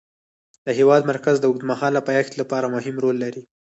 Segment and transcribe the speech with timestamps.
[0.65, 3.43] د هېواد مرکز د اوږدمهاله پایښت لپاره مهم رول لري.